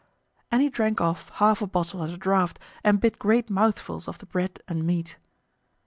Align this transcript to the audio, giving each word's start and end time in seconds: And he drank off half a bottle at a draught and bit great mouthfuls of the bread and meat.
And 0.51 0.63
he 0.63 0.69
drank 0.69 0.99
off 0.99 1.29
half 1.35 1.61
a 1.61 1.67
bottle 1.67 2.03
at 2.03 2.09
a 2.09 2.17
draught 2.17 2.57
and 2.83 2.99
bit 2.99 3.19
great 3.19 3.51
mouthfuls 3.51 4.07
of 4.07 4.17
the 4.17 4.25
bread 4.25 4.59
and 4.67 4.83
meat. 4.83 5.17